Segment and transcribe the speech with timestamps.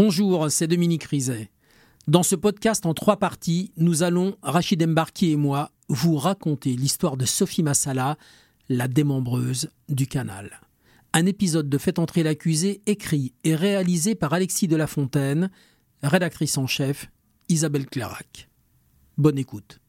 [0.00, 1.50] Bonjour, c'est Dominique Rizet.
[2.06, 7.16] Dans ce podcast en trois parties, nous allons, Rachid Embarki et moi, vous raconter l'histoire
[7.16, 8.16] de Sophie Massala,
[8.68, 10.60] la démembreuse du canal.
[11.12, 15.50] Un épisode de Fait entrer l'accusé écrit et réalisé par Alexis de la Fontaine,
[16.04, 17.10] rédactrice en chef
[17.48, 18.48] Isabelle Clairac.
[19.16, 19.80] Bonne écoute.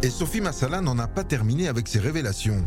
[0.00, 2.64] Et Sophie Massala n'en a pas terminé avec ses révélations.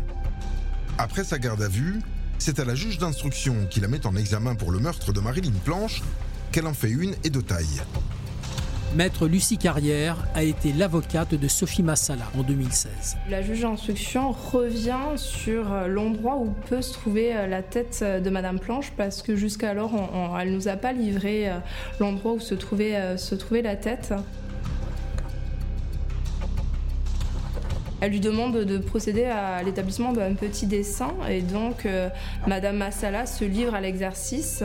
[0.98, 1.98] Après sa garde à vue,
[2.38, 5.52] c'est à la juge d'instruction qui la met en examen pour le meurtre de Marilyn
[5.64, 6.02] Planche
[6.52, 7.82] qu'elle en fait une et de taille.
[8.96, 13.18] Maître Lucie Carrière a été l'avocate de Sophie Massala en 2016.
[13.28, 18.18] La juge d'instruction revient sur euh, l'endroit où peut se trouver euh, la tête euh,
[18.18, 19.92] de Madame Planche parce que jusqu'alors,
[20.40, 21.52] elle ne nous a pas livré
[22.00, 24.14] l'endroit où se trouvait, se trouvait la tête.
[28.00, 32.08] Elle lui demande de procéder à l'établissement d'un petit dessin et donc euh,
[32.46, 34.62] Madame Massala se livre à l'exercice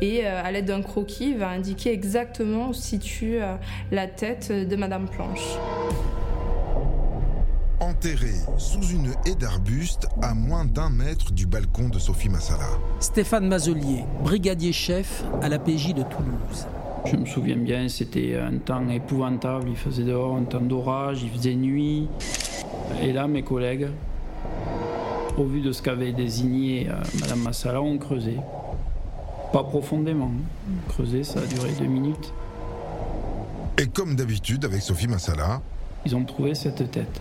[0.00, 3.56] et euh, à l'aide d'un croquis va indiquer exactement où se situe euh,
[3.90, 5.56] la tête de Madame Planche.
[7.80, 12.68] Enterrée sous une haie d'arbustes à moins d'un mètre du balcon de Sophie Massala.
[13.00, 16.66] Stéphane Mazelier, brigadier chef à la PJ de Toulouse.
[17.04, 19.68] Je me souviens bien, c'était un temps épouvantable.
[19.68, 22.08] Il faisait dehors un temps d'orage, il faisait nuit.
[23.02, 23.88] Et là, mes collègues,
[25.36, 28.36] au vu de ce qu'avait désigné euh, Madame Massala, ont creusé.
[29.52, 30.30] Pas profondément.
[30.88, 32.32] Creuser, ça a duré deux minutes.
[33.78, 35.60] Et comme d'habitude avec Sophie Massala,
[36.04, 37.20] ils ont trouvé cette tête.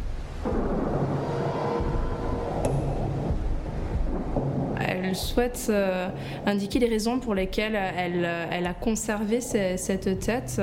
[4.80, 6.09] Elle souhaite euh,
[6.45, 10.61] indiquer les raisons pour lesquelles elle, elle a conservé cette tête.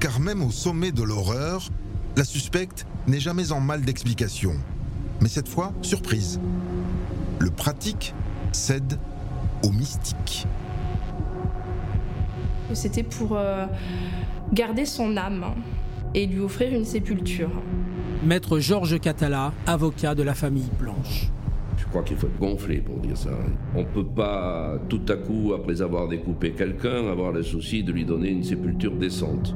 [0.00, 1.70] Car même au sommet de l'horreur,
[2.16, 4.52] la suspecte n'est jamais en mal d'explication.
[5.20, 6.40] Mais cette fois, surprise.
[7.40, 8.14] Le pratique
[8.52, 8.98] cède
[9.64, 10.46] au mystique.
[12.72, 13.66] C'était pour euh,
[14.52, 15.44] garder son âme
[16.14, 17.50] et lui offrir une sépulture.
[18.24, 21.30] Maître Georges Catala, avocat de la famille Blanche.
[21.76, 23.30] Je crois qu'il faut être gonflé pour dire ça.
[23.74, 27.92] On ne peut pas, tout à coup, après avoir découpé quelqu'un, avoir le souci de
[27.92, 29.54] lui donner une sépulture décente.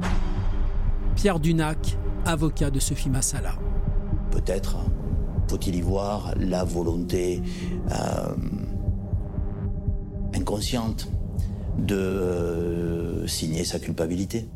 [1.15, 3.55] Pierre Dunac, avocat de Sophie Massala.
[4.31, 4.77] Peut-être
[5.49, 7.41] faut-il y voir la volonté
[7.91, 8.35] euh,
[10.35, 11.07] inconsciente
[11.77, 14.47] de euh, signer sa culpabilité.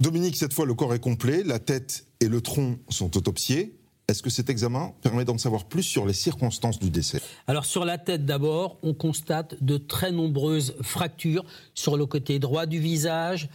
[0.00, 3.79] Dominique, cette fois le corps est complet, la tête et le tronc sont autopsiés.
[4.10, 7.22] Est-ce que cet examen permet d'en savoir plus sur les circonstances du décès?
[7.46, 11.44] Alors sur la tête d'abord, on constate de très nombreuses fractures
[11.74, 13.48] sur le côté droit du visage,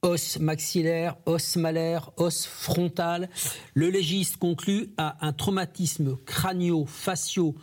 [0.00, 3.28] os maxillaire, os malaire, os frontal.
[3.74, 7.54] Le légiste conclut à un traumatisme crânio-facio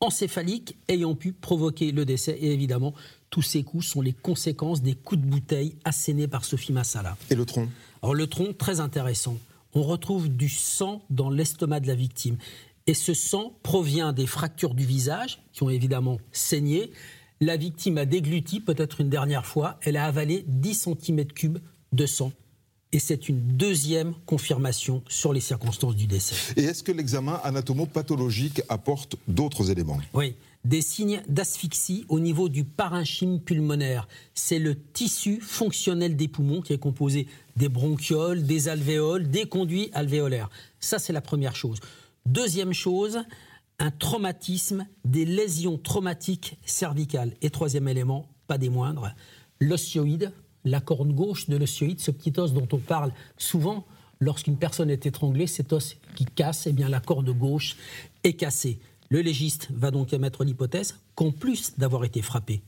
[0.00, 2.38] encéphalique ayant pu provoquer le décès.
[2.40, 2.94] Et évidemment,
[3.28, 7.18] tous ces coups sont les conséquences des coups de bouteille assénés par Sophie Massala.
[7.28, 7.68] Et le tronc?
[8.02, 9.36] Alors le tronc, très intéressant
[9.74, 12.36] on retrouve du sang dans l'estomac de la victime.
[12.86, 16.90] Et ce sang provient des fractures du visage, qui ont évidemment saigné.
[17.40, 21.58] La victime a dégluti, peut-être une dernière fois, elle a avalé 10 cm3
[21.92, 22.32] de sang.
[22.92, 26.34] Et c'est une deuxième confirmation sur les circonstances du décès.
[26.56, 30.00] Et est-ce que l'examen anatomopathologique apporte d'autres éléments?
[30.12, 30.34] Oui
[30.64, 34.08] des signes d'asphyxie au niveau du parenchyme pulmonaire.
[34.34, 37.26] C'est le tissu fonctionnel des poumons qui est composé
[37.56, 40.50] des bronchioles, des alvéoles, des conduits alvéolaires.
[40.78, 41.78] Ça, c'est la première chose.
[42.26, 43.20] Deuxième chose,
[43.78, 47.34] un traumatisme, des lésions traumatiques cervicales.
[47.40, 49.14] Et troisième élément, pas des moindres,
[49.60, 50.32] l'osioïde,
[50.64, 53.86] la corne gauche de l'osioïde, ce petit os dont on parle souvent
[54.20, 57.76] lorsqu'une personne est étranglée, cet os qui casse, eh bien la corne gauche
[58.22, 58.78] est cassée.
[59.12, 62.62] Le légiste va donc émettre l'hypothèse qu'en plus d'avoir été frappé,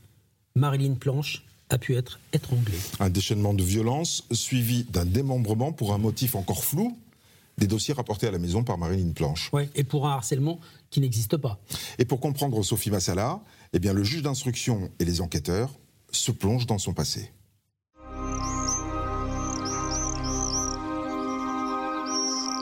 [0.55, 2.77] Marilyn Planche a pu être étranglée.
[2.99, 6.97] Un déchaînement de violence suivi d'un démembrement pour un motif encore flou
[7.57, 9.51] des dossiers rapportés à la maison par Marilyn Planche.
[9.53, 10.59] Oui, et pour un harcèlement
[10.89, 11.61] qui n'existe pas.
[11.97, 13.39] Et pour comprendre Sophie Massala,
[13.71, 15.69] eh bien, le juge d'instruction et les enquêteurs
[16.11, 17.31] se plongent dans son passé.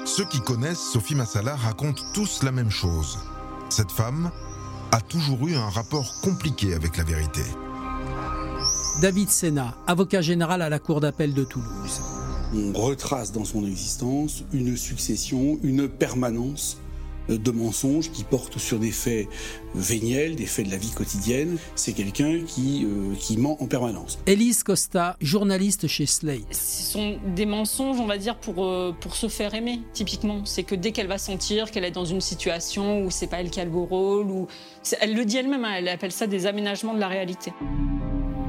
[0.05, 3.17] Ceux qui connaissent Sophie Massala racontent tous la même chose.
[3.71, 4.31] Cette femme
[4.91, 7.39] a toujours eu un rapport compliqué avec la vérité.
[9.01, 12.01] David Sena, avocat général à la Cour d'appel de Toulouse.
[12.53, 16.80] On retrace dans son existence une succession, une permanence
[17.29, 19.27] de mensonges qui portent sur des faits
[19.75, 21.57] véniels, des faits de la vie quotidienne.
[21.75, 24.19] C'est quelqu'un qui, euh, qui ment en permanence.
[24.25, 26.41] Elise Costa, journaliste chez Slate.
[26.51, 30.45] Ce sont des mensonges, on va dire, pour, euh, pour se faire aimer, typiquement.
[30.45, 33.49] C'est que dès qu'elle va sentir qu'elle est dans une situation où c'est pas elle
[33.49, 34.47] qui a le beau rôle, ou
[34.99, 37.53] elle le dit elle-même, hein, elle appelle ça des aménagements de la réalité.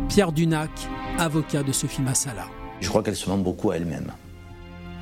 [0.09, 0.71] Pierre Dunac,
[1.19, 2.47] avocat de Sophie Massala.
[2.81, 4.13] Je crois qu'elle se ment beaucoup à elle-même.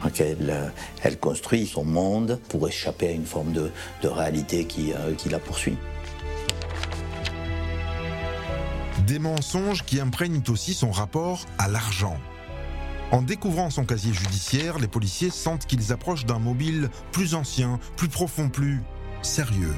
[0.09, 0.69] Qu'elle euh,
[1.03, 3.71] elle construit son monde pour échapper à une forme de,
[4.03, 5.77] de réalité qui, euh, qui la poursuit.
[9.07, 12.17] Des mensonges qui imprègnent aussi son rapport à l'argent.
[13.13, 18.09] En découvrant son casier judiciaire, les policiers sentent qu'ils approchent d'un mobile plus ancien, plus
[18.09, 18.83] profond, plus
[19.23, 19.75] sérieux.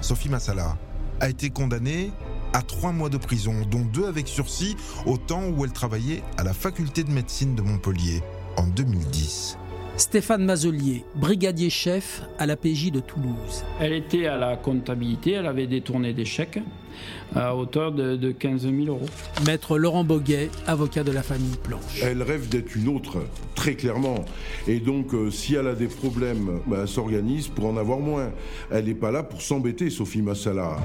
[0.00, 0.76] Sophie Massala
[1.20, 2.10] a été condamnée
[2.52, 4.76] à trois mois de prison, dont deux avec sursis,
[5.06, 8.22] au temps où elle travaillait à la faculté de médecine de Montpellier
[8.56, 9.58] en 2010.
[9.96, 13.64] Stéphane Mazelier, brigadier chef à la PJ de Toulouse.
[13.78, 16.60] Elle était à la comptabilité, elle avait détourné des chèques
[17.34, 19.06] à hauteur de, 15 000 euros.
[19.46, 22.00] Maître Laurent Boguet, avocat de la famille Planche.
[22.02, 23.18] Elle rêve d'être une autre,
[23.54, 24.24] très clairement.
[24.66, 28.32] Et donc, euh, si elle a des problèmes, bah, elle s'organise pour en avoir moins.
[28.70, 30.78] Elle n'est pas là pour s'embêter, Sophie Massala.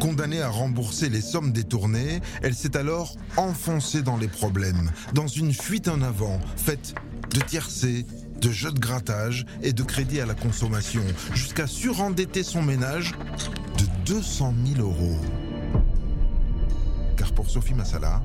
[0.00, 5.52] Condamnée à rembourser les sommes détournées, elle s'est alors enfoncée dans les problèmes, dans une
[5.52, 6.94] fuite en avant, faite
[7.34, 8.04] de tiercés,
[8.40, 11.02] de jeux de grattage et de crédit à la consommation,
[11.34, 13.12] jusqu'à surendetter son ménage
[13.78, 15.16] de 200 000 euros.
[17.16, 18.22] Car pour Sophie Massala,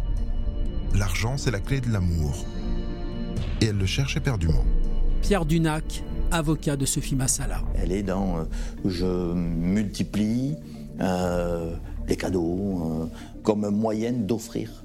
[0.94, 2.45] l'argent c'est la clé de l'amour.
[3.62, 4.65] Et elle le cherche éperdument.
[5.21, 7.62] Pierre Dunac, avocat de Sophie Massala.
[7.75, 8.44] Elle est dans euh,
[8.85, 10.56] je multiplie,
[11.01, 11.74] euh,
[12.07, 13.06] les cadeaux, euh,
[13.44, 14.83] comme moyenne d'offrir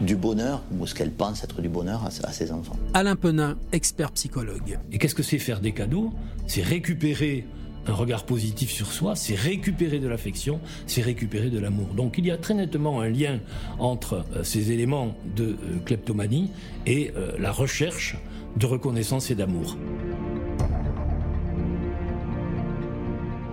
[0.00, 2.76] du bonheur, ou ce qu'elle pense être du bonheur à, ses enfants.
[2.94, 4.78] Alain Penin, expert psychologue.
[4.92, 6.12] Et qu'est-ce que c'est faire des cadeaux?
[6.46, 7.46] C'est récupérer
[7.86, 11.88] un regard positif sur soi, c'est récupérer de l'affection, c'est récupérer de l'amour.
[11.94, 13.40] Donc il y a très nettement un lien
[13.78, 16.50] entre euh, ces éléments de kleptomanie
[16.86, 18.16] et la recherche
[18.56, 19.76] de reconnaissance et d'amour.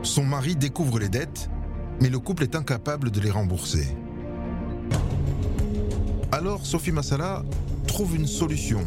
[0.04, 1.50] Son mari découvre les dettes
[2.00, 3.88] mais le couple est incapable de les rembourser.
[6.32, 7.44] Alors Sophie Massala
[7.88, 8.80] trouve une solution.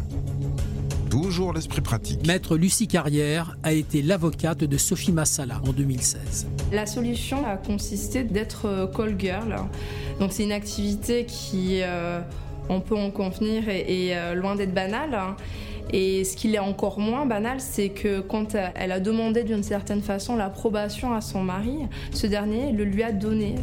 [1.11, 2.27] Toujours l'esprit pratique.
[2.27, 6.47] Maître Lucie Carrière a été l'avocate de Sophie Massala en 2016.
[6.73, 9.57] La solution a consisté d'être euh, call girl.
[10.19, 12.21] Donc c'est une activité qui, euh,
[12.69, 15.17] on peut en convenir, est, euh, loin d'être banale.
[15.93, 20.03] Et ce qui est encore moins banal, c'est que quand elle a demandé d'une certaine
[20.03, 21.79] façon l'approbation à son mari,
[22.13, 23.55] ce dernier le lui a donné.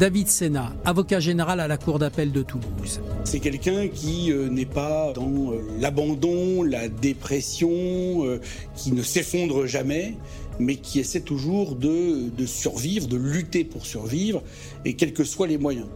[0.00, 3.02] David Sena, avocat général à la Cour d'appel de Toulouse.
[3.24, 8.40] C'est quelqu'un qui euh, n'est pas dans euh, l'abandon, la dépression, euh,
[8.74, 10.14] qui ne s'effondre jamais,
[10.58, 14.42] mais qui essaie toujours de, de survivre, de lutter pour survivre,
[14.86, 15.86] et quels que soient les moyens.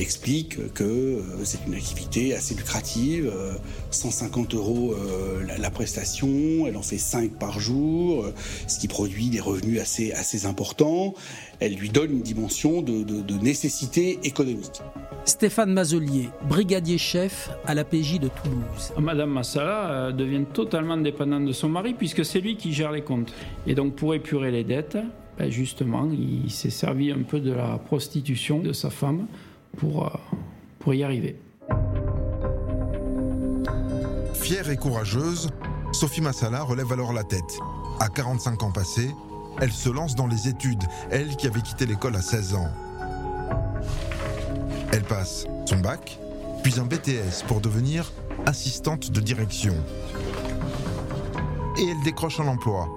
[0.00, 3.30] Elle explique que euh, c'est une activité assez lucrative,
[3.90, 8.24] 150 euh, euros euh, la, prestation, elle en fait 5 par jour,
[8.66, 11.12] ce qui produit des revenus assez, assez importants.
[11.58, 13.04] Elle lui donne une dimension de,
[13.42, 14.80] nécessité économique.
[15.26, 18.94] Stéphane Mazelier, brigadier chef à la PJ de Toulouse.
[18.98, 23.34] Madame Massala devient totalement dépendante de son mari puisque c'est lui qui gère les comptes.
[23.66, 24.96] Et donc pour épurer les dettes,
[25.38, 29.26] ben, justement, il s'est servi un peu de la prostitution de sa femme
[29.76, 30.10] pour, euh,
[30.78, 31.36] pour y arriver.
[34.34, 35.50] Fière et courageuse,
[35.92, 37.58] Sophie Massala relève alors la tête.
[38.00, 39.10] À 45 ans passés,
[39.60, 42.68] elle se lance dans les études, elle qui avait quitté l'école à 16 ans.
[44.92, 46.18] Elle passe son bac,
[46.62, 48.10] puis un BTS pour devenir
[48.46, 49.74] assistante de direction.
[51.78, 52.88] Et elle décroche un emploi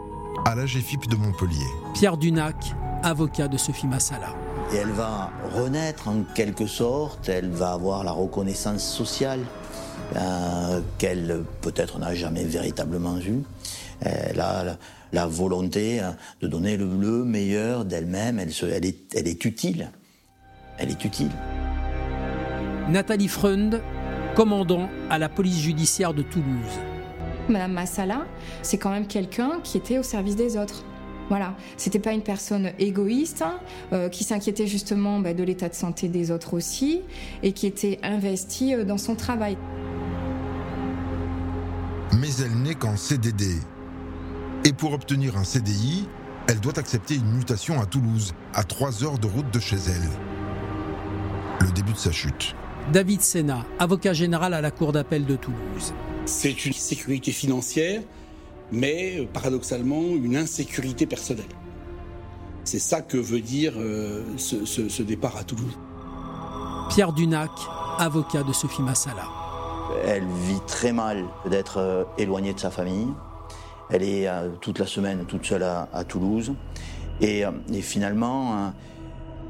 [0.45, 1.67] à l'AGFIP de Montpellier.
[1.93, 4.33] Pierre Dunac, avocat de Sophie Massala
[4.73, 9.41] et elle va renaître en quelque sorte, elle va avoir la reconnaissance sociale
[10.15, 13.43] euh, qu'elle peut-être n'a jamais véritablement eue.
[14.01, 14.77] Elle a
[15.11, 19.91] la, volonté hein, de donner le, meilleur d'elle-même, elle, elle, est, elle est utile.
[20.77, 21.31] Elle est utile.
[22.89, 23.81] Nathalie Freund,
[24.35, 26.79] commandant à la police judiciaire de Toulouse.
[27.47, 28.25] Madame Massala,
[28.61, 30.83] c'est quand même quelqu'un qui était au service des autres.
[31.29, 33.59] Voilà, c'était pas une personne égoïste hein,
[33.93, 37.01] euh, qui s'inquiétait justement bah, de l'état de santé des autres aussi
[37.41, 39.57] et qui était investie euh, dans son travail.
[42.19, 43.55] Mais elle n'est qu'en CDD.
[44.65, 46.07] Et pour obtenir un CDI,
[46.47, 50.09] elle doit accepter une mutation à Toulouse, à 3 heures de route de chez elle.
[51.65, 52.55] Le début de sa chute.
[52.91, 55.93] David Sena, avocat général à la Cour d'appel de Toulouse.
[56.25, 58.01] C'est une sécurité financière,
[58.71, 61.45] mais euh, paradoxalement une insécurité personnelle.
[62.63, 65.77] C'est ça que veut dire euh, ce, ce départ à Toulouse.
[66.89, 67.51] Pierre Dunac,
[67.99, 69.27] avocat de Sophie Massala.
[70.05, 73.09] Elle vit très mal d'être euh, éloignée de sa famille.
[73.89, 76.53] Elle est euh, toute la semaine toute seule à, Toulouse.
[77.21, 78.73] Et, et, finalement,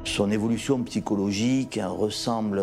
[0.04, 2.62] son évolution psychologique ressemble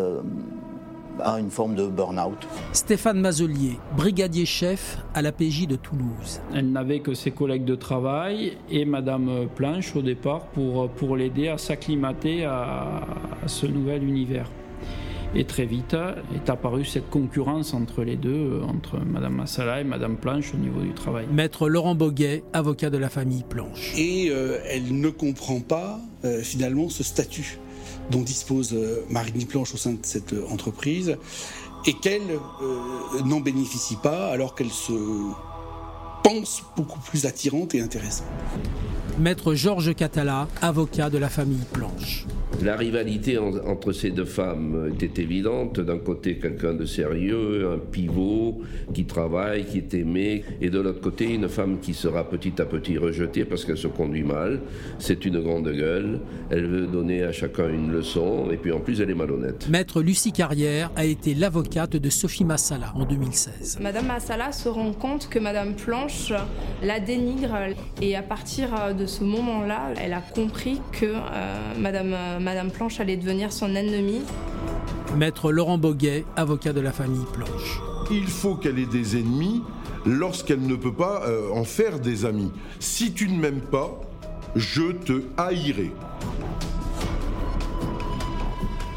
[1.20, 2.46] à une forme de burn-out.
[2.72, 6.40] Stéphane Mazelier, brigadier chef à l'APJ de Toulouse.
[6.54, 11.48] Elle n'avait que ses collègues de travail et Madame Planche au départ pour, pour l'aider
[11.48, 13.02] à s'acclimater à
[13.46, 14.48] ce nouvel univers.
[15.34, 15.96] Et très vite
[16.34, 20.82] est apparue cette concurrence entre les deux, entre Madame Massala et Madame Planche au niveau
[20.82, 21.26] du travail.
[21.32, 23.94] Maître Laurent Boguet, avocat de la famille Planche.
[23.96, 27.58] Et euh, elle ne comprend pas euh, finalement ce statut
[28.12, 28.76] dont dispose
[29.10, 31.16] Marine Planche au sein de cette entreprise
[31.86, 32.38] et qu'elle
[33.24, 34.92] n'en bénéficie pas alors qu'elle se
[36.22, 38.26] pense beaucoup plus attirante et intéressante.
[39.18, 42.26] Maître Georges Catala, avocat de la famille Planche.
[42.60, 45.80] La rivalité entre ces deux femmes était évidente.
[45.80, 48.60] D'un côté, quelqu'un de sérieux, un pivot
[48.94, 52.64] qui travaille, qui est aimé, et de l'autre côté, une femme qui sera petit à
[52.64, 54.60] petit rejetée parce qu'elle se conduit mal.
[54.98, 56.20] C'est une grande gueule.
[56.50, 59.68] Elle veut donner à chacun une leçon, et puis en plus, elle est malhonnête.
[59.68, 63.78] Maître Lucie Carrière a été l'avocate de Sophie Massala en 2016.
[63.80, 66.32] Madame Massala se rend compte que Madame Planche
[66.82, 67.56] la dénigre,
[68.00, 71.18] et à partir de ce moment-là, elle a compris que euh,
[71.78, 74.22] Madame Madame Planche allait devenir son ennemie.
[75.16, 77.80] Maître Laurent Boguet, avocat de la famille Planche.
[78.10, 79.62] Il faut qu'elle ait des ennemis
[80.04, 82.50] lorsqu'elle ne peut pas euh, en faire des amis.
[82.80, 84.00] Si tu ne m'aimes pas,
[84.56, 85.92] je te haïrai.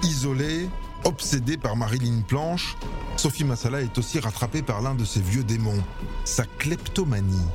[0.03, 0.67] Isolée,
[1.03, 2.75] obsédée par Marilyn Planche,
[3.15, 5.83] Sophie Massala est aussi rattrapée par l'un de ses vieux démons,
[6.23, 7.47] sa kleptomanie.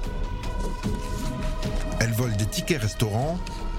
[1.99, 3.39] Elle vole des tickets restaurants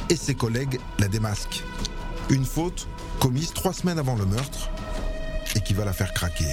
[0.09, 1.63] et ses collègues la démasquent.
[2.31, 2.87] Une faute
[3.19, 4.69] commise trois semaines avant le meurtre
[5.53, 6.45] et qui va la faire craquer.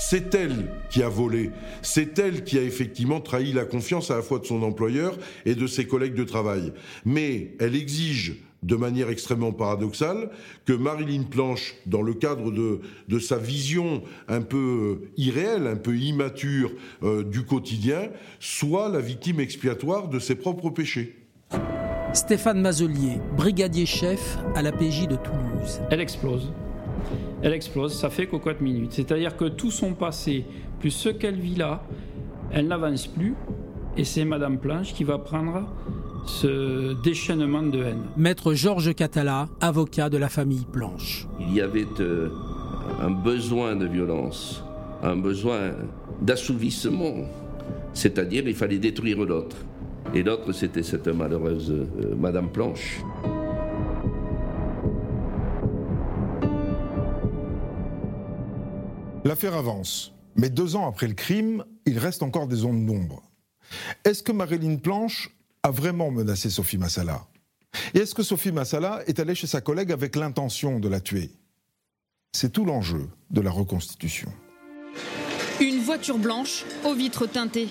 [0.00, 4.22] C'est elle qui a volé, c'est elle qui a effectivement trahi la confiance à la
[4.22, 6.72] fois de son employeur et de ses collègues de travail.
[7.04, 10.28] Mais elle exige de manière extrêmement paradoxale
[10.64, 15.96] que Marilyn Planche, dans le cadre de, sa vision un peu euh, irréelle, un peu
[15.96, 16.72] immature
[17.04, 18.10] euh, du quotidien,
[18.40, 21.25] soit la victime expiatoire de ses propres péchés.
[22.12, 25.80] Stéphane Mazelier, brigadier chef à la PJ de Toulouse.
[25.90, 26.52] Elle explose.
[27.42, 28.92] Elle explose, ça fait cocotte minute.
[28.92, 30.46] C'est-à-dire que tout son passé,
[30.80, 31.82] plus ce qu'elle vit là,
[32.52, 33.34] elle n'avance plus.
[33.96, 35.68] Et c'est Madame Planche qui va prendre
[36.26, 38.02] ce déchaînement de haine.
[38.16, 41.26] Maître Georges Catala, avocat de la famille Planche.
[41.40, 42.28] Il y avait euh,
[43.00, 44.64] un besoin de violence,
[45.02, 45.72] un besoin
[46.20, 47.26] d'assouvissement.
[47.92, 49.56] C'est-à-dire, il fallait détruire l'autre.
[50.14, 53.00] Et l'autre, c'était cette malheureuse euh, Madame Planche.
[59.24, 63.22] L'affaire avance, mais deux ans après le crime, il reste encore des ondes d'ombre.
[64.04, 65.30] Est-ce que Marilyn Planche
[65.62, 67.26] a vraiment menacé Sophie Massala?
[67.94, 71.30] Et est-ce que Sophie Massala est allée chez sa collègue avec l'intention de la tuer?
[72.32, 74.32] C'est tout l'enjeu de la reconstitution.
[75.60, 77.68] Une voiture blanche aux vitres teintées.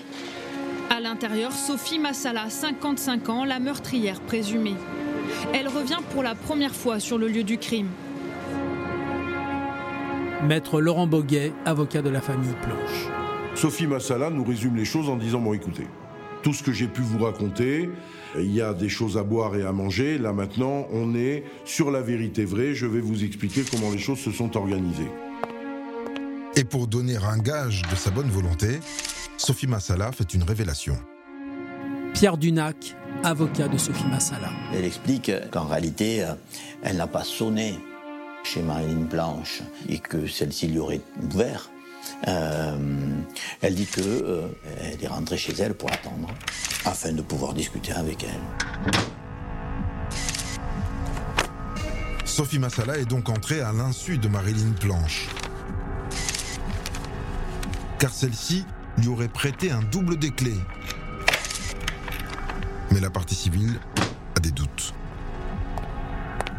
[0.88, 4.76] À l'intérieur, Sophie Massala, 55 ans, la meurtrière présumée.
[5.52, 7.88] Elle revient pour la première fois sur le lieu du crime.
[10.44, 13.08] Maître Laurent Boguet, avocat de la famille Planche.
[13.56, 15.88] Sophie Massala nous résume les choses en disant Bon, écoutez,
[16.42, 17.90] tout ce que j'ai pu vous raconter,
[18.36, 20.18] il y a des choses à boire et à manger.
[20.18, 22.74] Là maintenant, on est sur la vérité vraie.
[22.74, 25.10] Je vais vous expliquer comment les choses se sont organisées.
[26.54, 28.78] Et pour donner un gage de sa bonne volonté,
[29.38, 30.98] Sophie Massala fait une révélation.
[32.14, 34.50] Pierre Dunac, avocat de Sophie Massala.
[34.72, 36.32] Elle explique qu'en réalité, euh,
[36.82, 37.78] elle n'a pas sonné
[38.44, 41.70] chez Marilyn Blanche et que celle-ci lui aurait ouvert.
[42.28, 42.78] Euh,
[43.60, 44.48] elle dit qu'elle euh,
[45.00, 46.28] est rentrée chez elle pour attendre
[46.86, 48.40] afin de pouvoir discuter avec elle.
[52.24, 55.28] Sophie Massala est donc entrée à l'insu de Marilyn Planche.
[57.98, 58.64] Car celle-ci
[58.98, 60.60] lui aurait prêté un double des clés.
[62.92, 63.78] Mais la partie civile
[64.36, 64.94] a des doutes.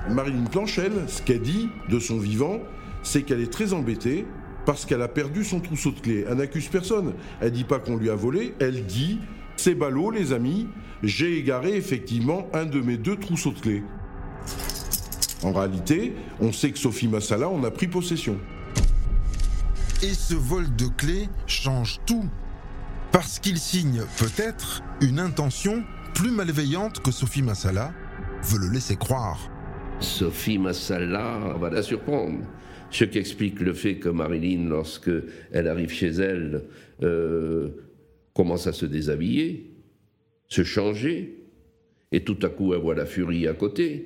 [0.09, 2.59] Marilyn Planchel, ce qu'elle dit de son vivant,
[3.03, 4.25] c'est qu'elle est très embêtée
[4.65, 6.25] parce qu'elle a perdu son trousseau de clés.
[6.29, 7.13] Elle n'accuse personne.
[7.41, 8.53] Elle dit pas qu'on lui a volé.
[8.59, 9.19] Elle dit
[9.55, 10.67] c'est ballot, les amis.
[11.03, 13.83] J'ai égaré effectivement un de mes deux trousseaux de clés.
[15.43, 18.37] En réalité, on sait que Sophie Massala en a pris possession.
[20.03, 22.25] Et ce vol de clés change tout.
[23.11, 27.93] Parce qu'il signe peut-être une intention plus malveillante que Sophie Massala
[28.43, 29.49] veut le laisser croire.
[29.99, 32.43] Sophie Massala va la surprendre.
[32.91, 35.09] Ce qui explique le fait que Marilyn, lorsque
[35.51, 36.65] elle arrive chez elle,
[37.01, 37.69] euh,
[38.35, 39.71] commence à se déshabiller,
[40.47, 41.43] se changer,
[42.11, 44.05] et tout à coup elle voit la furie à côté.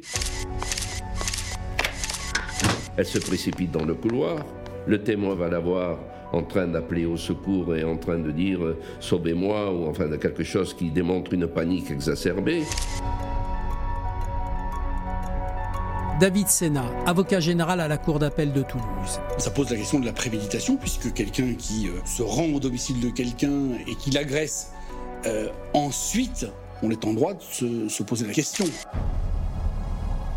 [2.96, 4.46] Elle se précipite dans le couloir.
[4.88, 5.98] Le témoin va la voir
[6.34, 10.16] en train d'appeler au secours et en train de dire euh, sauvez-moi ou enfin de
[10.16, 12.64] quelque chose qui démontre une panique exacerbée.
[16.20, 19.20] David Sena, avocat général à la Cour d'appel de Toulouse.
[19.40, 23.00] Ça pose la question de la préméditation, puisque quelqu'un qui euh, se rend au domicile
[23.00, 24.72] de quelqu'un et qui l'agresse,
[25.26, 26.46] euh, ensuite,
[26.84, 28.66] on est en droit de se, se poser la question.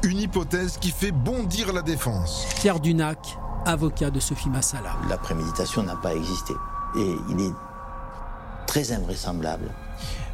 [0.03, 2.47] Une hypothèse qui fait bondir la défense.
[2.57, 3.19] Pierre Dunac,
[3.67, 4.97] avocat de Sophie Massala.
[5.09, 6.55] La préméditation n'a pas existé.
[6.97, 7.53] Et il est
[8.67, 9.71] très invraisemblable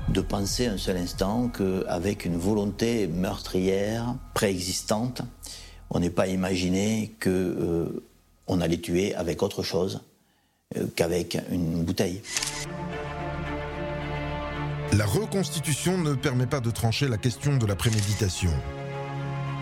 [0.08, 5.22] de penser un seul instant qu'avec une volonté meurtrière préexistante,
[5.90, 8.04] on n'est pas imaginé que euh,
[8.46, 10.02] on allait tuer avec autre chose
[10.76, 12.22] euh, qu'avec une bouteille.
[14.92, 18.50] La reconstitution ne permet pas de trancher la question de la préméditation.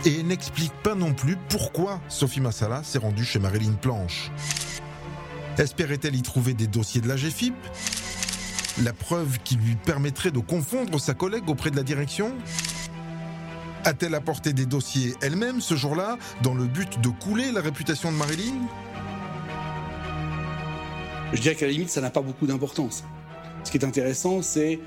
[0.04, 4.30] Et n'explique pas non plus pourquoi Sophie Massala s'est rendue chez Marilyn Planche.
[5.58, 7.54] Espérait-elle y trouver des dossiers de la GFIP
[8.84, 12.32] La preuve qui lui permettrait de confondre sa collègue auprès de la direction?
[13.84, 18.16] A-t-elle apporté des dossiers elle-même ce jour-là dans le but de couler la réputation de
[18.16, 18.54] Marilyn?
[21.32, 23.02] Je dirais qu'à la limite, ça n'a pas beaucoup d'importance.
[23.64, 24.78] Ce qui est intéressant, c'est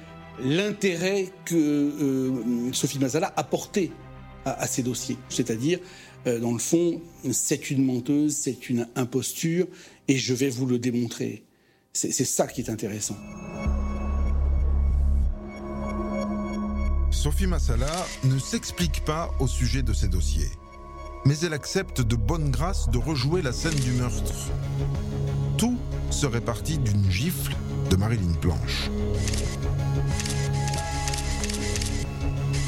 [0.41, 3.91] l'intérêt que euh, Sophie Massala a porté
[4.45, 5.17] à, ces dossiers.
[5.29, 5.79] C'est-à-dire,
[6.27, 9.67] euh, dans le fond, c'est une menteuse, c'est une imposture,
[10.07, 11.43] et je vais vous le démontrer.
[11.93, 13.17] C'est c'est ça qui est intéressant.
[17.12, 20.50] Sophie Massala ne s'explique pas au sujet de ces dossiers.
[21.25, 24.33] Mais elle accepte de bonne grâce de rejouer la scène du meurtre.
[25.57, 25.77] Tout
[26.10, 27.55] serait parti d'une gifle
[27.92, 28.89] de Marilyn Planche.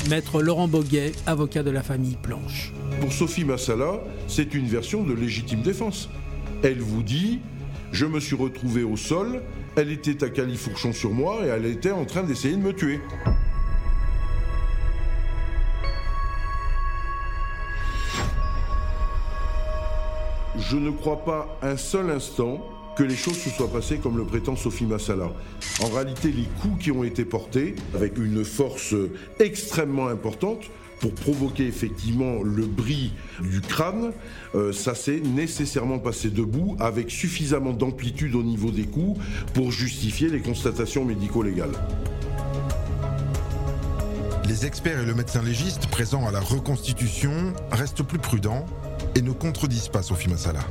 [0.09, 2.73] Maître Laurent Boguet, avocat de la famille Planche.
[2.99, 6.09] Pour Sophie Massala, c'est une version de légitime défense.
[6.61, 7.39] Elle vous dit
[7.93, 9.41] Je me suis retrouvé au sol,
[9.77, 12.99] elle était à califourchon sur moi et elle était en train d'essayer de me tuer.
[20.57, 22.61] Je ne crois pas un seul instant
[22.95, 25.31] que les choses se soient passées comme le prétend Sophie Massala.
[25.81, 28.95] En réalité, les coups qui ont été portés, avec une force
[29.39, 34.13] extrêmement importante, pour provoquer effectivement le bris du crâne,
[34.55, 39.19] euh, ça s'est nécessairement passé debout avec suffisamment d'amplitude au niveau des coups
[39.53, 41.73] pour justifier les constatations médico-légales.
[44.47, 48.65] Les experts et le médecin légiste présents à la reconstitution restent plus prudents
[49.15, 50.61] et ne contredisent pas Sophie Massala.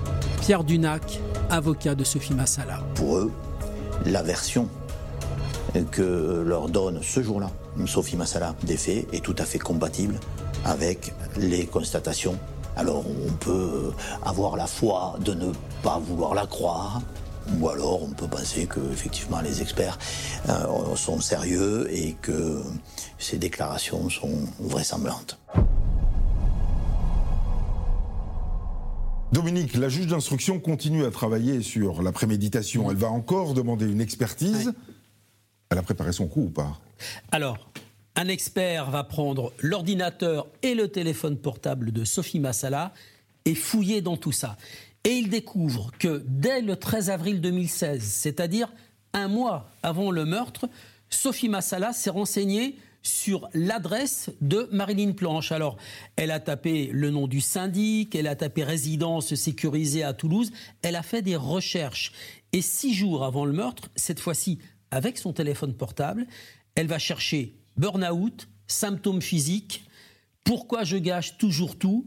[0.40, 2.81] Pierre Dunac, avocat de Sophie Massala.
[2.94, 3.33] Pour eux,
[4.05, 4.68] la version
[5.90, 7.50] que leur donne ce jour-là
[7.87, 10.18] Sophie Massala des faits est tout à fait compatible
[10.64, 12.38] avec les constatations.
[12.76, 13.92] Alors on peut
[14.24, 15.52] avoir la foi de ne
[15.83, 17.02] pas vouloir la croire,
[17.59, 19.98] ou alors on peut penser que effectivement les experts
[20.48, 22.62] euh, sont sérieux et que
[23.18, 25.38] ces déclarations sont vraisemblantes.
[29.33, 32.90] Dominique, la juge d'instruction continue à travailler sur la préméditation.
[32.90, 34.75] Elle va encore demander une expertise.
[35.71, 36.79] Elle a préparé son coup ou pas?
[37.31, 37.71] Alors,
[38.14, 42.92] un expert va prendre l'ordinateur et le téléphone portable de Sophie Massala
[43.47, 44.59] et fouiller dans tout ça.
[45.05, 48.71] Et il découvre que dès le 13 avril 2016, c'est-à-dire
[49.14, 50.68] un mois avant le meurtre,
[51.09, 55.52] Sophie Massala s'est renseignée sur l'adresse de Marilyn Planche.
[55.52, 55.76] Alors,
[56.16, 60.96] elle a tapé le nom du syndic, elle a tapé résidence sécurisée à Toulouse, elle
[60.96, 62.12] a fait des recherches.
[62.52, 64.58] Et six jours avant le meurtre, cette fois-ci
[64.90, 66.26] avec son téléphone portable,
[66.74, 69.84] elle va chercher burn-out, symptômes physiques,
[70.44, 72.06] pourquoi je gâche toujours tout,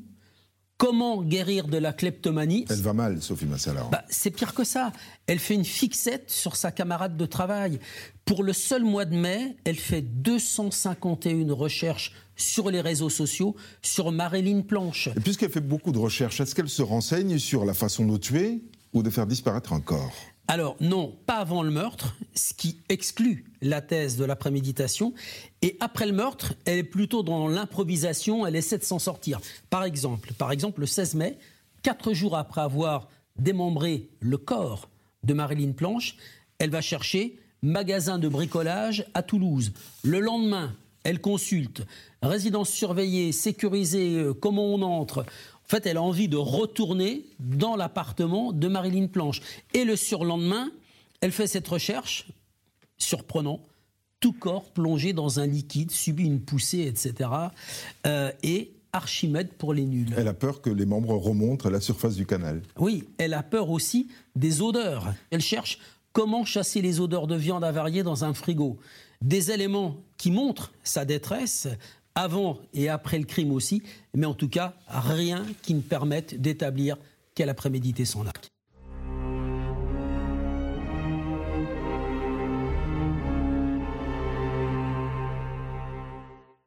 [0.77, 2.65] comment guérir de la kleptomanie.
[2.69, 3.83] Elle va mal, Sophie Massala.
[3.91, 4.91] Bah, c'est pire que ça.
[5.27, 7.79] Elle fait une fixette sur sa camarade de travail.
[8.25, 14.11] Pour le seul mois de mai, elle fait 251 recherches sur les réseaux sociaux sur
[14.11, 15.09] Marilyn Planche.
[15.15, 18.63] Et puisqu'elle fait beaucoup de recherches, est-ce qu'elle se renseigne sur la façon de tuer
[18.93, 20.15] ou de faire disparaître un corps?
[20.47, 25.13] Alors non, pas avant le meurtre, ce qui exclut la thèse de la préméditation.
[25.61, 29.39] Et après le meurtre, elle est plutôt dans l'improvisation, elle essaie de s'en sortir.
[29.69, 31.37] Par exemple, par exemple, le 16 mai,
[31.83, 33.07] quatre jours après avoir
[33.37, 34.89] démembré le corps
[35.23, 36.17] de Marilyn Planche,
[36.57, 39.73] elle va chercher magasin de bricolage à Toulouse.
[40.03, 40.73] Le lendemain,
[41.03, 41.83] elle consulte
[42.27, 45.21] résidence surveillée, sécurisée, euh, comment on entre?
[45.21, 49.41] En fait, elle a envie de retourner dans l'appartement de Marilyn Planche.
[49.73, 50.71] Et le surlendemain,
[51.21, 52.27] elle fait cette recherche,
[52.97, 53.61] surprenant,
[54.19, 57.29] tout corps plongé dans un liquide, subit une poussée, etc.
[58.05, 60.13] Euh, et Archimède pour les nuls.
[60.15, 62.61] Elle a peur que les membres remontent à la surface du canal.
[62.77, 65.13] Oui, elle a peur aussi des odeurs.
[65.31, 65.79] Elle cherche
[66.15, 68.79] comment chasser les odeurs de viande avariée dans un frigo?
[69.21, 71.67] Des éléments qui montrent sa détresse
[72.15, 73.83] avant et après le crime aussi,
[74.15, 76.95] mais en tout cas rien qui ne permette d'établir
[77.35, 78.47] qu'elle a prémédité son acte.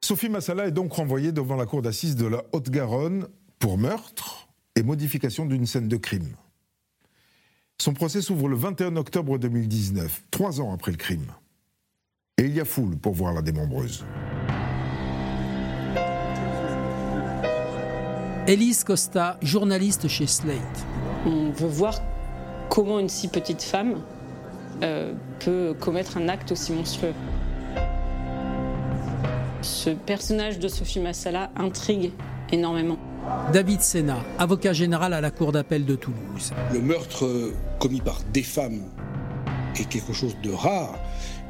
[0.05, 4.83] Sophie Massala est donc renvoyée devant la cour d'assises de la Haute-Garonne pour meurtre et
[4.83, 6.35] modification d'une scène de crime.
[7.81, 11.27] Son procès s'ouvre le 21 octobre 2019, trois ans après le crime.
[12.37, 14.05] Et il y a foule pour voir la démembreuse.
[18.49, 20.87] Elise Costa, journaliste chez Slate.
[21.25, 22.03] On veut voir
[22.69, 24.01] comment une si petite femme
[24.83, 27.15] euh, peut commettre un acte aussi monstrueux.
[29.63, 32.11] Ce personnage de Sophie Massala intrigue
[32.51, 32.99] énormément.
[33.53, 36.53] David Sena, avocat général à la Cour d'appel de Toulouse.
[36.73, 37.27] Le meurtre
[37.79, 38.83] commis par des femmes
[39.81, 40.95] est quelque chose de rare.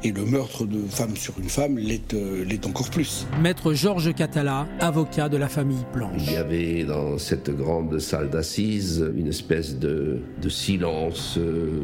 [0.01, 3.27] Et le meurtre de femme sur une femme l'est euh, encore plus.
[3.41, 6.21] Maître Georges Catala, avocat de la famille Planche.
[6.25, 11.83] Il y avait dans cette grande salle d'assises une espèce de, silence, euh,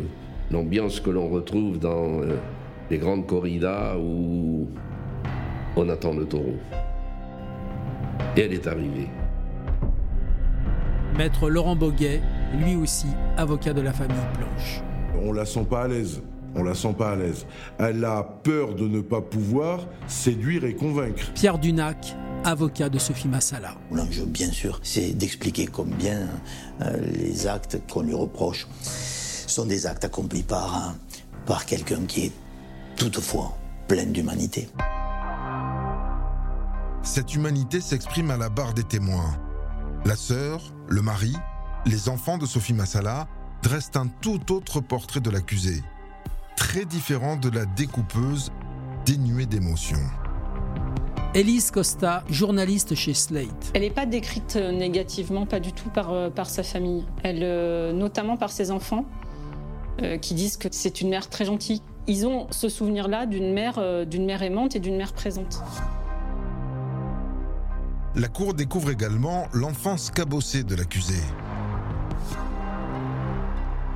[0.49, 2.37] l'ambiance que l'on retrouve dans euh,
[2.89, 4.69] les grandes corridas où
[5.75, 6.55] on attend le taureau.
[8.37, 9.09] Et elle est arrivée.
[11.17, 12.21] Maître Laurent Boguet,
[12.57, 14.81] lui aussi avocat de la famille Planche.
[15.23, 16.21] On la sent pas à l'aise.
[16.55, 17.45] On la sent pas à l'aise.
[17.79, 21.31] Elle a peur de ne pas pouvoir séduire et convaincre.
[21.33, 23.75] Pierre Dunac, avocat de Sophie Massala.
[23.91, 26.27] L'enjeu, bien sûr, c'est d'expliquer combien
[26.81, 30.95] euh, les actes qu'on lui reproche sont des actes accomplis par,
[31.45, 32.31] par quelqu'un qui est
[32.97, 34.67] toutefois plein d'humanité.
[37.03, 39.37] Cette humanité s'exprime à la barre des témoins.
[40.05, 41.33] La sœur, le mari,
[41.87, 43.27] les enfants de Sophie Massala
[43.63, 45.81] dressent un tout autre portrait de l'accusé,
[46.55, 48.51] très différent de la découpeuse
[49.07, 49.97] dénuée d'émotion.
[51.33, 53.71] Elise Costa, journaliste chez Slate.
[53.73, 57.03] Elle n'est pas décrite euh, négativement, pas du tout par, euh, par sa famille.
[57.23, 59.05] Elle, euh, notamment par ses enfants,
[60.21, 61.81] qui disent que c'est une mère très gentille.
[62.05, 65.63] Ils ont ce souvenir-là d'une mère, d'une mère aimante et d'une mère présente.
[68.17, 71.19] La Cour découvre également l'enfance cabossée de l'accusé.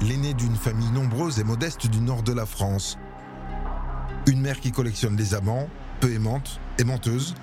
[0.01, 2.97] L'aîné d'une famille nombreuse et modeste du nord de la France.
[4.27, 5.69] Une mère qui collectionne les amants,
[6.01, 7.34] peu aimante et menteuse.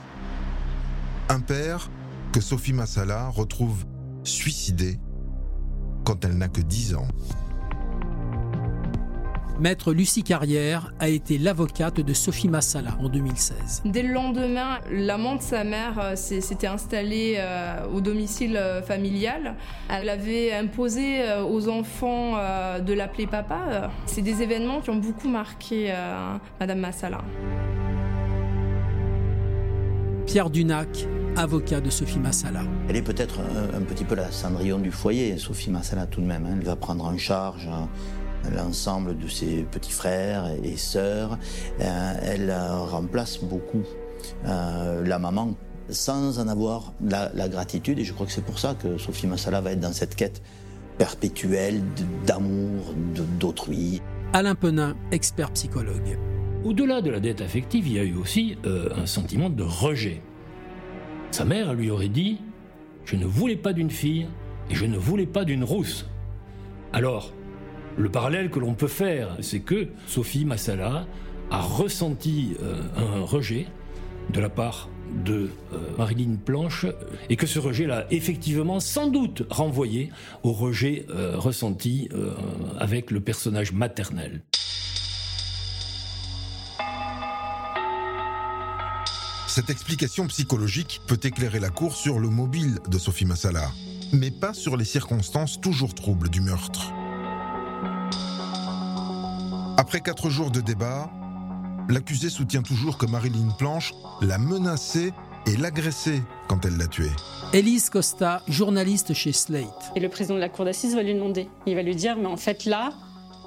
[1.30, 1.88] Un père
[2.32, 3.86] que Sophie Massala retrouve
[4.22, 4.98] suicidé
[6.04, 7.08] quand elle n'a que 10 ans.
[9.58, 13.82] Maître Lucie Carrière a été l'avocate de Sophie Massala en 2016.
[13.86, 19.54] Dès le lendemain, l'amant de sa mère euh, s'était installé euh, au domicile euh, familial.
[19.88, 22.34] Elle avait imposé aux enfants
[22.80, 23.90] de l'appeler papa.
[24.04, 25.94] C'est des événements qui ont beaucoup marqué
[26.60, 27.22] Madame Massala.
[30.26, 32.62] Pierre Dunac, avocat de Sophie Massala.
[32.88, 33.40] Elle est peut-être
[33.74, 36.44] un, petit peu la cendrillon du foyer, Sophie Massala tout de même.
[36.46, 36.56] Hein.
[36.58, 37.68] Elle va prendre en charge
[38.54, 41.38] l'ensemble de ses petits frères et sœurs.
[41.80, 42.54] Euh, elle
[42.90, 43.82] remplace beaucoup
[44.46, 45.54] euh, la maman
[45.88, 47.98] sans en avoir la, gratitude.
[47.98, 50.42] Et je crois que c'est pour ça que Sophie Massala va être dans cette quête
[50.98, 51.82] perpétuelle
[52.26, 52.94] d'amour
[53.38, 54.00] d'autrui.
[54.32, 56.18] Alain Penin, expert psychologue.
[56.64, 60.22] Au-delà de la dette affective, il y a eu aussi euh, un sentiment de rejet.
[61.30, 62.40] Sa mère lui aurait dit
[63.04, 64.26] Je ne voulais pas d'une fille
[64.70, 66.06] et je ne voulais pas d'une rousse.
[66.92, 67.32] Alors,
[67.96, 71.06] le parallèle que l'on peut faire, c'est que Sophie Massala
[71.50, 73.66] a ressenti euh, un rejet
[74.30, 74.88] de la part
[75.24, 76.87] de euh, Marilyn Planche
[77.30, 80.11] et que ce rejet l'a effectivement sans doute renvoyé
[80.42, 82.09] au rejet euh, ressenti
[82.78, 84.42] avec le personnage maternel.
[89.46, 93.70] Cette explication psychologique peut éclairer la Cour sur le mobile de Sophie Massala,
[94.12, 96.92] mais pas sur les circonstances toujours troubles du meurtre.
[99.87, 101.09] Après quatre jours de débat,
[101.88, 105.12] l'accusé soutient toujours que Marilyn Planche l'a menacé
[105.46, 107.09] et l'agressé quand elle l'a tué.
[107.53, 109.92] Elise Costa, journaliste chez Slate.
[109.94, 111.49] Et le président de la cour d'assises va lui demander.
[111.66, 112.94] Il va lui dire, mais en fait là,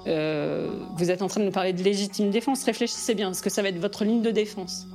[0.07, 3.49] euh, vous êtes en train de nous parler de légitime défense, réfléchissez bien, parce que
[3.49, 4.87] ça va être votre ligne de défense.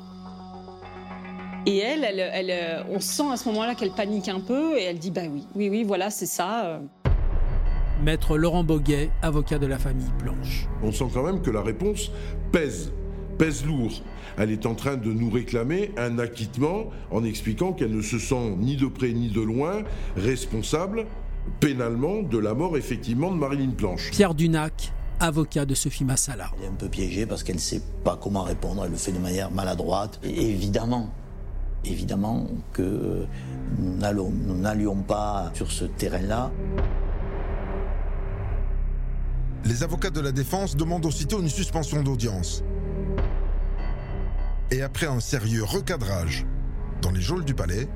[1.67, 4.85] Et elle, elle, elle, euh, on sent à ce moment-là qu'elle panique un peu et
[4.85, 6.81] elle dit bah oui, oui, oui, voilà, c'est ça.
[8.05, 8.11] Euh.
[8.11, 10.67] Maître Laurent Boguet, avocat de la famille Planche.
[10.83, 12.11] On sent quand même que la réponse
[12.53, 12.93] pèse,
[13.38, 14.03] pèse lourd.
[14.37, 18.57] Elle est en train de nous réclamer un acquittement en expliquant qu'elle ne se sent
[18.59, 19.83] ni de près ni de loin
[20.17, 21.07] responsable
[21.61, 24.11] pénalement de la mort effectivement de Marilyn Planche.
[24.11, 26.51] Pierre Dunac, avocat de Sophie Massala.
[26.59, 29.12] Elle est un peu piégée parce qu'elle ne sait pas comment répondre, elle le fait
[29.12, 30.19] de manière maladroite.
[30.25, 31.11] Et évidemment,
[31.85, 33.27] évidemment que
[33.79, 36.51] nous n'allons- nous n'allions pas sur ce terrain-là.
[39.66, 42.62] Les avocats de la défense demandent aussitôt une suspension d'audience.
[44.70, 46.44] Et après un sérieux recadrage
[47.00, 47.88] dans les geôles du palais,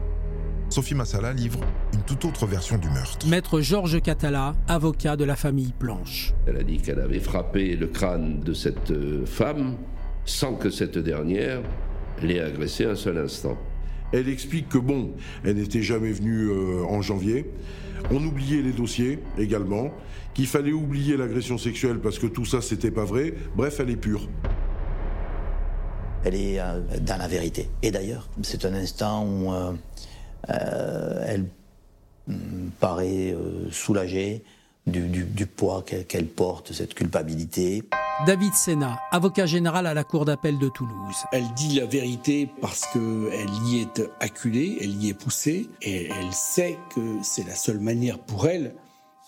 [0.70, 1.60] Sophie Massala livre
[1.92, 3.26] une toute autre version du meurtre.
[3.26, 6.32] Maître Georges Catala, avocat de la famille Planche.
[6.46, 9.76] Elle a dit qu'elle avait frappé le crâne de cette euh, femme
[10.24, 11.60] sans que cette dernière
[12.22, 13.58] l'ait agressée un seul instant.
[14.12, 15.12] Elle explique que bon,
[15.44, 17.50] elle n'était jamais venue euh, en janvier.
[18.10, 19.90] On oubliait les dossiers également,
[20.34, 23.34] qu'il fallait oublier l'agression sexuelle parce que tout ça c'était pas vrai.
[23.54, 24.28] Bref, elle est pure.
[26.24, 27.68] Elle est euh, dans la vérité.
[27.82, 31.46] Et d'ailleurs, c'est un instant où euh, elle
[32.28, 33.36] mm, paraît
[33.70, 34.42] soulagée
[34.90, 37.82] du, du- du poids qu'elle porte, cette culpabilité.
[38.26, 41.16] David Sena, avocat général à la Cour d'appel de Toulouse.
[41.32, 46.32] Elle dit la vérité parce qu'elle y est acculée, elle y est poussée, et elle
[46.32, 48.74] sait que c'est la seule manière pour elle,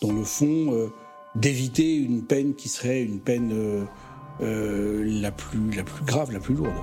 [0.02, 0.92] dans le fond, euh,
[1.36, 3.84] d'éviter une peine qui serait une peine euh,
[4.40, 6.74] euh, la, plus, la plus grave, la plus lourde.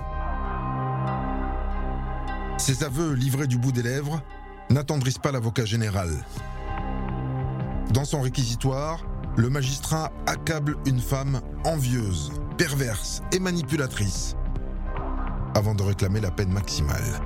[2.58, 4.22] Ces aveux livrés du bout des lèvres
[4.70, 6.10] n'attendrissent pas l'avocat général.
[7.94, 9.06] Dans son réquisitoire,
[9.38, 14.36] le magistrat accable une femme envieuse, perverse et manipulatrice,
[15.56, 17.22] avant de réclamer la peine maximale.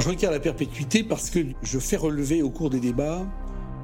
[0.00, 3.26] Je requiers la perpétuité parce que je fais relever au cours des débats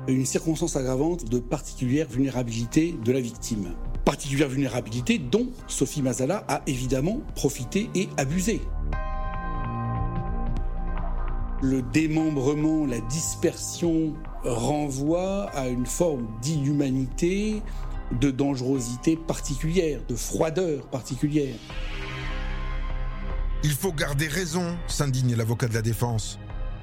[0.08, 3.74] une circonstance aggravante de particulière vulnérabilité de la victime.
[4.06, 8.62] Particulière vulnérabilité dont Sophie Mazala a évidemment profité et abusé.
[11.62, 14.12] Le démembrement, la dispersion
[14.44, 17.62] renvoie à une forme d'inhumanité,
[18.20, 21.54] de dangerosité particulière, de froideur particulière.
[23.64, 26.38] Il faut garder raison, s'indigne l'avocat de la défense.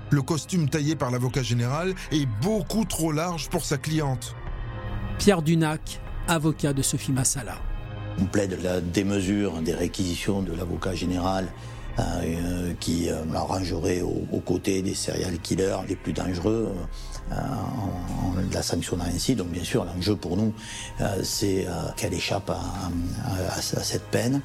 [0.10, 4.36] Le costume taillé par l'avocat général est beaucoup trop large pour sa cliente.
[5.20, 7.60] Pierre Dunac, avocat de Sophie Massala.
[8.20, 11.48] On plaide la démesure des réquisitions de l'avocat général
[12.00, 16.74] euh, euh, qui euh, la rangerait aux, côtés des serial killers les plus dangereux
[17.32, 19.36] en, la sanctionnant ainsi.
[19.36, 20.54] Donc bien sûr, l'enjeu pour nous,
[21.22, 24.42] c'est qu'elle échappe à cette peine.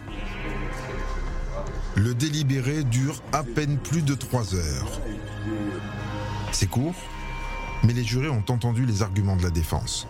[1.96, 5.00] Le délibéré dure à peine plus de trois heures.
[6.52, 6.94] C'est court,
[7.82, 10.06] mais les jurés ont entendu les arguments de la défense.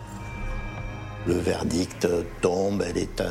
[1.29, 2.09] Le verdict
[2.41, 3.29] tombe, elle est euh,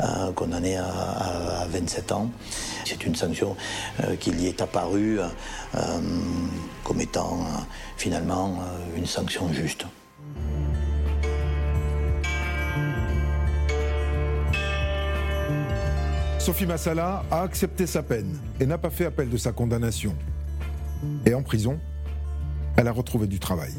[0.00, 2.30] euh, condamnée à, à- à 27 ans.
[2.86, 3.54] C'est une sanction
[4.02, 5.18] euh, qui lui est apparue
[6.84, 7.38] comme étant
[7.96, 8.60] finalement
[8.96, 9.84] une sanction juste.
[16.38, 20.14] Sophie Massala a accepté sa peine et n'a pas fait appel de sa condamnation.
[21.24, 21.78] Et en prison,
[22.76, 23.72] elle a retrouvé du travail.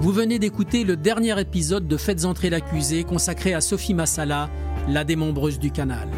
[0.00, 4.48] Vous venez d'écouter le dernier épisode de Faites entrer l'accusé consacré à Sophie Massala,
[4.88, 6.08] la démembreuse du canal.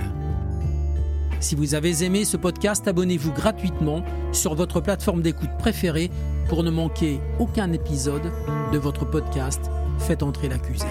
[1.40, 6.10] Si vous avez aimé ce podcast, abonnez-vous gratuitement sur votre plateforme d'écoute préférée
[6.50, 8.30] pour ne manquer aucun épisode
[8.70, 10.86] de votre podcast Faites entrer l'accusé.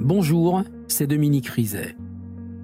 [0.00, 1.94] Bonjour, c'est Dominique Rizet.